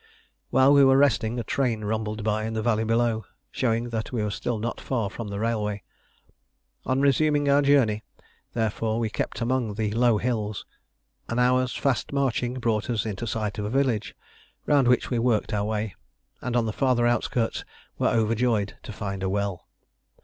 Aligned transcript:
While 0.49 0.73
we 0.73 0.83
were 0.83 0.97
resting, 0.97 1.39
a 1.39 1.43
train 1.43 1.83
rumbled 1.83 2.23
by 2.23 2.45
in 2.45 2.53
the 2.55 2.63
valley 2.63 2.83
below, 2.83 3.23
showing 3.51 3.89
that 3.89 4.11
we 4.11 4.23
were 4.23 4.31
still 4.31 4.57
not 4.57 4.81
far 4.81 5.11
from 5.11 5.27
the 5.27 5.39
railway. 5.39 5.83
On 6.87 6.99
resuming 7.01 7.47
our 7.47 7.61
journey, 7.61 8.03
therefore, 8.53 8.97
we 8.97 9.11
kept 9.11 9.41
among 9.41 9.75
the 9.75 9.91
low 9.91 10.17
hills. 10.17 10.65
An 11.29 11.37
hour's 11.37 11.75
fast 11.75 12.11
marching 12.11 12.55
brought 12.55 12.89
us 12.89 13.05
into 13.05 13.27
sight 13.27 13.59
of 13.59 13.65
a 13.65 13.69
village, 13.69 14.15
round 14.65 14.87
which 14.87 15.11
we 15.11 15.19
worked 15.19 15.53
our 15.53 15.65
way, 15.65 15.93
and 16.41 16.55
on 16.55 16.65
the 16.65 16.73
farther 16.73 17.05
outskirts 17.05 17.63
were 17.99 18.09
overjoyed 18.09 18.77
to 18.81 18.91
find 18.91 19.21
a 19.21 19.29
well. 19.29 19.67